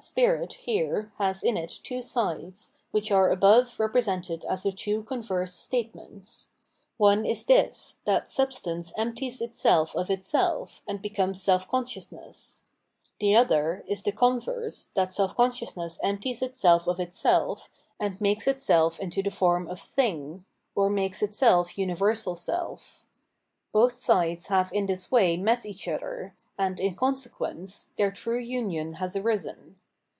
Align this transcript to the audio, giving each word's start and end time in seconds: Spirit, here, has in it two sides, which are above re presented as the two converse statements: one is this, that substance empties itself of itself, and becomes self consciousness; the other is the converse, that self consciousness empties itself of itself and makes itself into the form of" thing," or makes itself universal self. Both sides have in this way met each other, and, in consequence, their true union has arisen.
Spirit, 0.00 0.52
here, 0.52 1.10
has 1.18 1.42
in 1.42 1.56
it 1.56 1.80
two 1.82 2.00
sides, 2.02 2.70
which 2.92 3.10
are 3.10 3.30
above 3.32 3.80
re 3.80 3.88
presented 3.88 4.44
as 4.44 4.62
the 4.62 4.70
two 4.70 5.02
converse 5.02 5.54
statements: 5.54 6.50
one 6.98 7.26
is 7.26 7.44
this, 7.46 7.96
that 8.04 8.28
substance 8.28 8.92
empties 8.96 9.40
itself 9.40 9.96
of 9.96 10.08
itself, 10.08 10.82
and 10.86 11.02
becomes 11.02 11.42
self 11.42 11.68
consciousness; 11.68 12.62
the 13.18 13.34
other 13.34 13.82
is 13.88 14.04
the 14.04 14.12
converse, 14.12 14.90
that 14.94 15.12
self 15.12 15.34
consciousness 15.34 15.98
empties 16.00 16.42
itself 16.42 16.86
of 16.86 17.00
itself 17.00 17.68
and 17.98 18.20
makes 18.20 18.46
itself 18.46 19.00
into 19.00 19.20
the 19.20 19.32
form 19.32 19.66
of" 19.66 19.80
thing," 19.96 20.44
or 20.76 20.88
makes 20.88 21.22
itself 21.24 21.76
universal 21.76 22.36
self. 22.36 23.02
Both 23.72 23.98
sides 23.98 24.46
have 24.46 24.72
in 24.72 24.86
this 24.86 25.10
way 25.10 25.36
met 25.36 25.66
each 25.66 25.88
other, 25.88 26.36
and, 26.56 26.78
in 26.78 26.94
consequence, 26.94 27.88
their 27.96 28.12
true 28.12 28.38
union 28.38 28.94
has 29.02 29.16
arisen. 29.16 29.74